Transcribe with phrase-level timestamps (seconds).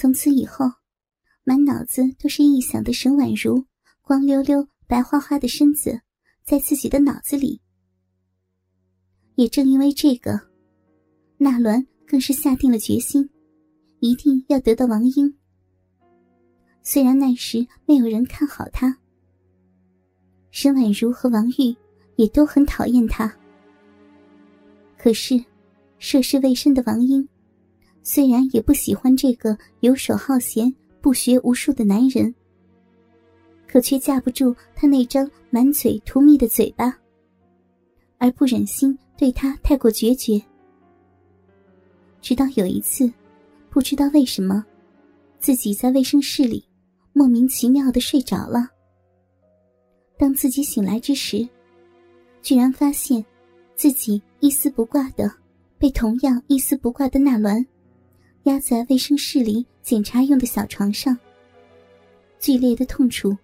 [0.00, 0.64] 从此以后，
[1.44, 3.62] 满脑子都是臆想的沈婉如
[4.00, 6.00] 光溜溜、白花花的身子，
[6.42, 7.60] 在自己的脑子里。
[9.34, 10.40] 也正因为这个，
[11.36, 13.28] 纳兰更是下定了决心，
[13.98, 15.36] 一定要得到王英。
[16.82, 18.96] 虽然那时没有人看好他，
[20.50, 21.76] 沈婉如和王玉
[22.16, 23.30] 也都很讨厌他，
[24.96, 25.38] 可是
[25.98, 27.28] 涉世未深的王英。
[28.02, 32.34] 虽然也不喜欢这个游手好闲、不学无术的男人，
[33.68, 36.96] 可却架不住他那张满嘴涂蜜的嘴巴，
[38.18, 40.40] 而不忍心对他太过决绝。
[42.20, 43.10] 直到有一次，
[43.68, 44.64] 不知道为什么，
[45.38, 46.64] 自己在卫生室里
[47.12, 48.68] 莫名其妙的睡着了。
[50.18, 51.48] 当自己醒来之时，
[52.42, 53.24] 居然发现
[53.76, 55.30] 自己一丝不挂的
[55.78, 57.64] 被同样一丝不挂的纳兰。
[58.44, 61.16] 压在卫生室里检查用的小床上，
[62.38, 63.36] 剧烈的痛楚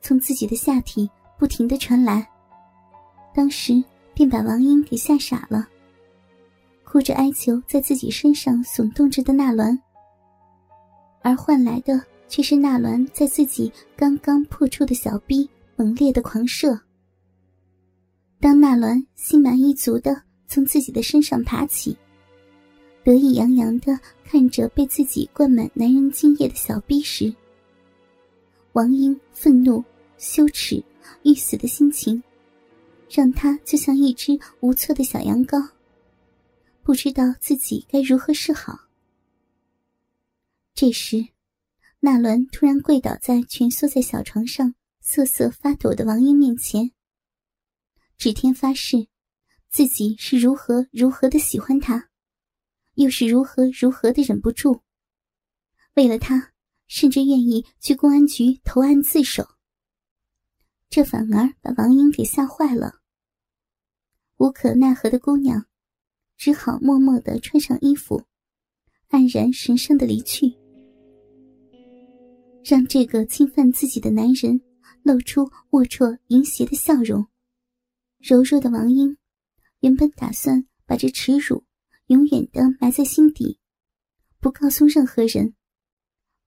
[0.00, 2.28] 从自己的下体不停的传来，
[3.34, 3.82] 当时
[4.14, 5.68] 便把王英给吓傻了，
[6.84, 9.76] 哭着哀求在自己身上耸动着的纳鸾，
[11.22, 16.78] 而换来的却是纳鸾在自己刚刚破处的小臂猛烈的狂射。
[18.40, 21.96] 当纳鸾心满意足的从自己的身上爬起。
[23.08, 27.34] 得意洋洋的看着被自己灌满男人精液的小逼时，
[28.74, 29.82] 王英愤怒、
[30.18, 30.84] 羞耻、
[31.22, 32.22] 欲死的心情，
[33.08, 35.70] 让他就像一只无措的小羊羔，
[36.82, 38.78] 不知道自己该如何是好。
[40.74, 41.28] 这时，
[42.00, 46.90] 纳伦突然跪倒在蜷缩在小床上瑟瑟发抖的王英面前，
[48.18, 49.06] 指天发誓，
[49.70, 52.07] 自己是如何如何的喜欢他。
[52.98, 54.82] 又是如何如何的忍不住，
[55.94, 56.52] 为了他，
[56.88, 59.46] 甚至愿意去公安局投案自首。
[60.90, 62.96] 这反而把王英给吓坏了。
[64.38, 65.66] 无可奈何的姑娘，
[66.36, 68.24] 只好默默的穿上衣服，
[69.10, 70.52] 黯然神伤的离去，
[72.64, 74.60] 让这个侵犯自己的男人
[75.04, 77.24] 露出龌龊淫邪的笑容。
[78.18, 79.16] 柔弱的王英，
[79.78, 81.67] 原本打算把这耻辱。
[82.08, 83.58] 永远的埋在心底，
[84.40, 85.54] 不告诉任何人，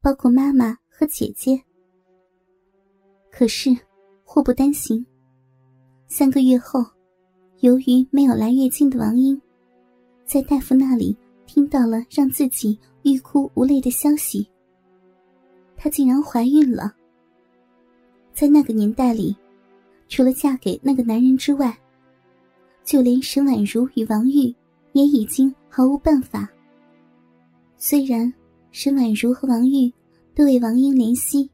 [0.01, 1.61] 包括妈妈和姐姐。
[3.31, 3.69] 可是
[4.23, 5.05] 祸不单行，
[6.07, 6.83] 三个月后，
[7.59, 9.39] 由于没有来月经的王英，
[10.25, 14.49] 在大夫那里听到了让自己欲哭无泪的消息，
[15.77, 16.91] 她竟然怀孕了。
[18.33, 19.35] 在那个年代里，
[20.09, 21.79] 除了嫁给那个男人之外，
[22.83, 24.51] 就连沈婉如与王玉。
[24.93, 26.49] 也已经毫无办法。
[27.77, 28.31] 虽然
[28.71, 29.91] 沈婉如和王玉
[30.35, 31.49] 都为王英怜惜，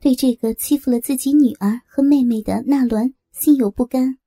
[0.00, 4.18] 对这个欺负了自己女儿和妹妹的纳伦心有不甘。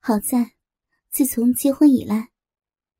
[0.00, 0.52] 好在，
[1.10, 2.30] 自从结婚以来，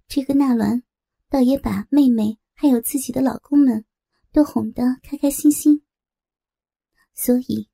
[0.09, 0.83] 这个纳伦
[1.31, 3.85] 倒也把妹妹还有自己的老公们
[4.33, 5.83] 都哄得开开心心，
[7.15, 7.69] 所以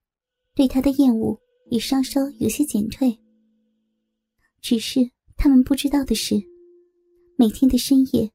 [0.54, 1.40] 对他的厌恶
[1.70, 3.18] 也稍稍有些减退。
[4.60, 5.13] 只是。
[5.36, 6.36] 他们不知道的是，
[7.36, 8.30] 每天的深夜，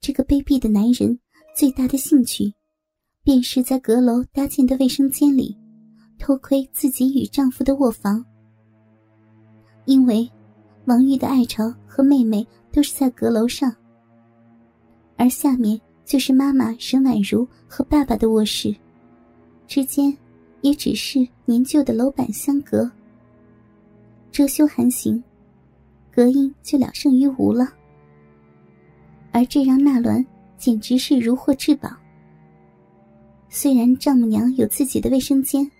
[0.00, 1.18] 这个卑鄙的男人
[1.54, 2.52] 最大的兴趣，
[3.22, 5.56] 便是在阁楼搭建的卫生间里，
[6.18, 8.24] 偷窥自己与丈夫的卧房。
[9.84, 10.28] 因为
[10.86, 13.74] 王玉的爱巢和妹妹都是在阁楼上，
[15.16, 18.74] 而下面就是妈妈沈婉如和爸爸的卧室，
[19.66, 20.16] 之间
[20.62, 22.90] 也只是年旧的楼板相隔，
[24.32, 25.22] 遮羞寒行。
[26.16, 27.68] 隔音就了胜于无了，
[29.32, 30.24] 而这让纳伦
[30.56, 31.94] 简直是如获至宝。
[33.50, 35.70] 虽然丈母娘有自己的卫生间，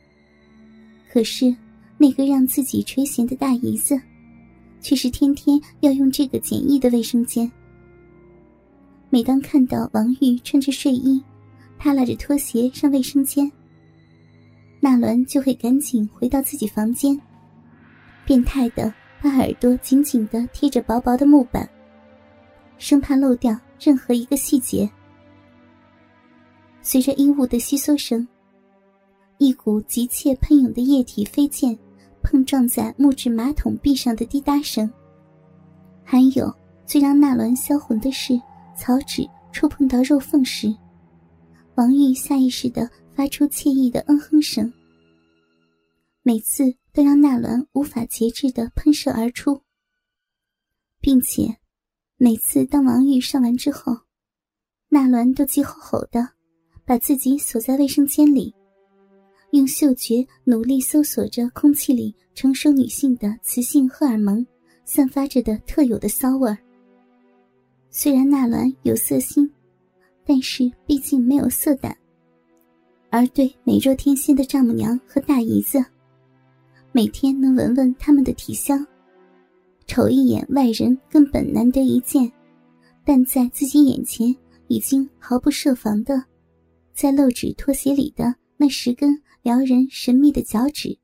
[1.10, 1.56] 可是
[1.96, 3.98] 那个让自己垂涎的大姨子，
[4.82, 7.50] 却是天天要用这个简易的卫生间。
[9.08, 11.18] 每当看到王玉穿着睡衣，
[11.78, 13.50] 他拉着拖鞋上卫生间，
[14.80, 17.18] 纳伦就会赶紧回到自己房间，
[18.26, 18.92] 变态的。
[19.22, 21.68] 把耳朵紧紧的贴着薄薄的木板，
[22.78, 24.88] 生怕漏掉任何一个细节。
[26.82, 28.26] 随着衣物的吸缩声，
[29.38, 31.76] 一股急切喷涌的液体飞溅，
[32.22, 34.88] 碰撞在木质马桶壁上的滴答声，
[36.04, 36.54] 还有
[36.84, 38.40] 最让纳伦销魂的是
[38.76, 40.72] 草纸触碰到肉缝时，
[41.74, 44.72] 王玉下意识的发出惬意的嗯哼声。
[46.22, 49.60] 每次都让纳伦无法节制的喷射而出，
[50.98, 51.58] 并且
[52.16, 53.94] 每次当王玉上完之后，
[54.88, 56.30] 纳兰都急吼吼的，
[56.86, 58.54] 把自己锁在卫生间里，
[59.50, 64.46] 用嗅觉努力搜索着空气里成熟女性的雌性荷尔蒙
[64.86, 66.56] 散发着的特有的骚味儿。
[67.90, 69.52] 虽然纳兰有色心，
[70.24, 71.94] 但是毕竟没有色胆，
[73.10, 75.84] 而对美若天仙的丈母娘和大姨子，
[76.96, 78.82] 每天能闻闻他们的体香，
[79.86, 82.32] 瞅一眼外人根本难得一见，
[83.04, 84.34] 但在自己眼前。
[84.68, 86.24] 已经毫不设防的，
[86.94, 90.98] 在露趾拖鞋里的那十根撩人神秘的脚趾，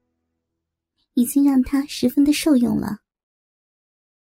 [1.12, 3.00] 已经让他十分的受用了。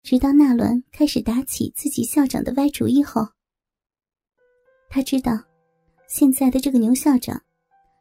[0.03, 3.29] 直到纳伦开始打起自己校长的歪主意后，
[4.89, 5.41] 他知道，
[6.09, 7.41] 现在的这个牛校长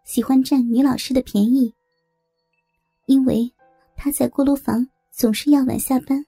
[0.04, 1.72] 喜欢占女老师的便宜，
[3.06, 3.50] 因为
[4.02, 6.24] 他在锅炉房总是要晚下班，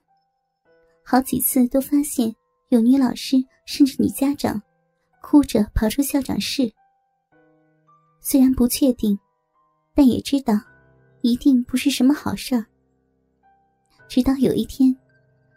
[1.03, 2.31] 好几次都发现
[2.69, 3.35] 有女老师
[3.65, 4.61] 甚至女家长。
[5.23, 6.71] 哭着跑出校长室，
[8.21, 9.17] 虽然不确定，
[9.95, 10.53] 但也知道，
[11.21, 12.63] 一定不是什么好事儿。
[14.07, 14.95] 直到有一天，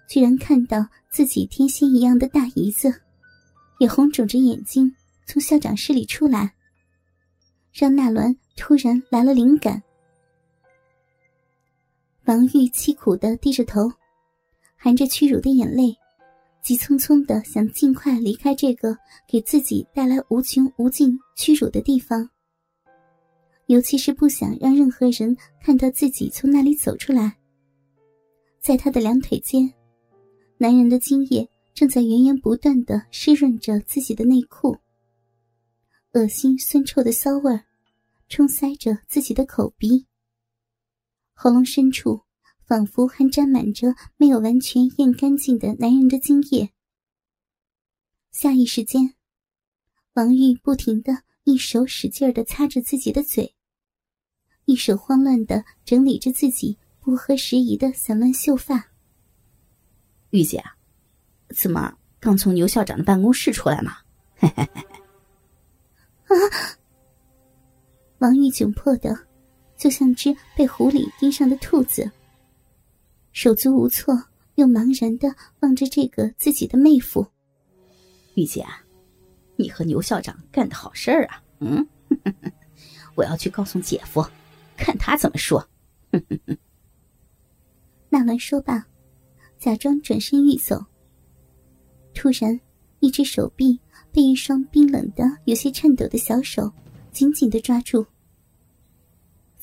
[0.08, 3.02] 居然看到自己天仙一样的大姨子，
[3.78, 4.90] 也红肿着眼睛
[5.26, 6.54] 从校长室里出来，
[7.72, 9.82] 让纳伦突然来了灵感。
[12.26, 13.88] 王玉凄苦的低着头，
[14.76, 15.96] 含着屈辱的眼泪。
[16.60, 22.28] 急匆匆的想尽快离开这个给自己带来无穷无尽屈辱的地方，
[23.66, 27.36] 尤其是不想让任何人看到自己从那里走出来。
[28.60, 29.72] 在他的两腿间，
[30.58, 34.76] 男人的精液正在源源不断的湿润着自己的内裤，
[36.14, 37.62] 恶心酸臭的骚味儿
[38.28, 40.04] 冲塞着自己的口鼻，
[41.36, 42.26] 喉咙深处。
[42.66, 46.72] 仿佛还沾满着没有完全咽干净的男人的精液。
[48.32, 49.14] 下一时间，
[50.14, 53.54] 王玉不停的一手使劲的擦着自己的嘴，
[54.64, 58.90] 一手慌乱的整理着自己不合时宜的散乱秀发。
[60.30, 60.60] 玉姐，
[61.54, 63.98] 怎么刚从牛校长的办公室出来吗？
[66.26, 66.34] 啊！
[68.18, 69.16] 王玉窘迫的，
[69.76, 72.10] 就像只被狐狸盯上的兔子。
[73.32, 74.14] 手足无措，
[74.54, 77.26] 又茫然的望着这个自己的妹夫。
[78.34, 78.64] 玉姐，
[79.56, 81.42] 你和牛校长干的好事儿啊！
[81.60, 81.86] 嗯，
[83.14, 84.26] 我要去告诉姐夫，
[84.76, 85.66] 看他怎么说。
[88.08, 88.86] 纳兰说罢，
[89.58, 90.82] 假装转身欲走。
[92.14, 92.58] 突然，
[93.00, 93.78] 一只手臂
[94.10, 96.72] 被一双冰冷的、有些颤抖的小手
[97.12, 98.06] 紧紧的抓住。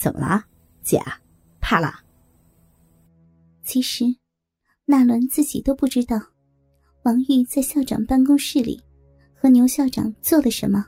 [0.03, 0.43] 怎么了，
[0.81, 1.01] 姐？
[1.61, 1.93] 怕了？
[3.63, 4.03] 其实，
[4.83, 6.19] 纳伦自己都不知道，
[7.03, 8.77] 王玉在校长办公室里
[9.33, 10.85] 和牛校长做了什么。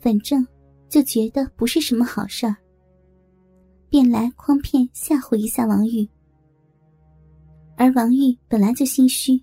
[0.00, 0.46] 反正
[0.88, 2.54] 就觉得不是什么好事儿，
[3.90, 6.08] 便来诓骗吓唬一下王玉。
[7.76, 9.42] 而王玉本来就心虚，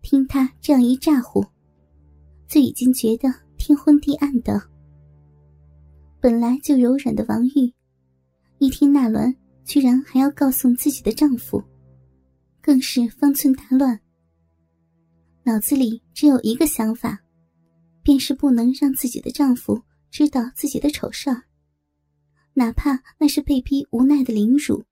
[0.00, 1.44] 听他这样一咋呼，
[2.46, 4.62] 就已经觉得天昏地暗的。
[6.26, 7.72] 本来就柔软的王玉，
[8.58, 9.32] 一听纳伦。
[9.64, 11.62] 居然还要告诉自己的丈夫，
[12.60, 14.00] 更是方寸大乱。
[15.44, 17.20] 脑子里只有一个想法，
[18.02, 19.80] 便是不能让自己的丈夫
[20.10, 21.44] 知道自己的丑事儿，
[22.54, 24.84] 哪怕那是被逼无奈的凌辱。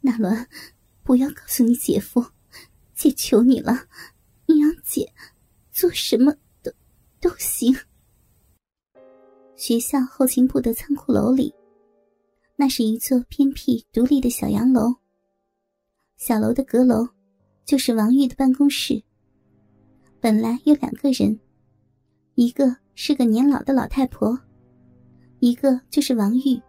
[0.00, 0.48] 纳伦，
[1.02, 2.24] 不要告诉你姐夫，
[2.94, 3.86] 姐求你了，
[4.46, 5.12] 你让姐
[5.70, 6.72] 做什么都
[7.20, 7.76] 都行。
[9.62, 11.54] 学校后勤部的仓库楼里。
[12.56, 14.92] 那是一座偏僻独立的小洋楼。
[16.16, 17.06] 小楼的阁楼，
[17.64, 19.00] 就是王玉的办公室。
[20.20, 21.38] 本来有两个人，
[22.34, 24.36] 一个是个年老的老太婆，
[25.38, 26.60] 一个就是王玉。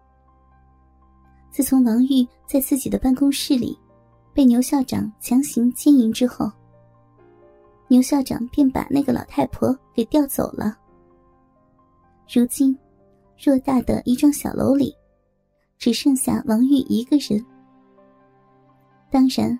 [1.50, 3.75] 自从王玉在自己的办公室里
[4.35, 6.47] 被牛校长强行奸淫之后，
[7.88, 10.77] 牛校长便把那个老太婆给调走了。
[12.31, 12.75] 如今，
[13.43, 14.95] 偌大的一幢小楼里。
[15.77, 17.45] 只剩下王玉一个人。
[19.12, 19.59] 当然，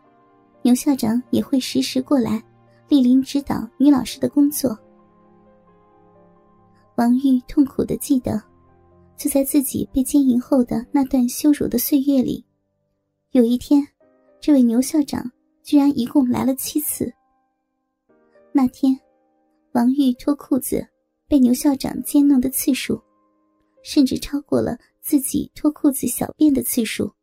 [0.62, 2.42] 牛校长也会时时过来
[2.88, 4.78] 莅临指导女老师的工作。
[6.96, 8.42] 王玉痛苦的记得，
[9.18, 12.46] 就在自己被奸淫后的那段羞辱的岁月里，
[13.32, 13.86] 有一天，
[14.40, 15.30] 这位牛校长
[15.62, 17.12] 居然一共来了七次。
[18.54, 18.98] 那天，
[19.74, 20.88] 王玉脱裤子
[21.28, 23.02] 被牛校长奸弄的次数，
[23.84, 24.78] 甚至超过了。
[25.04, 27.14] 自己脱裤子小便的次数。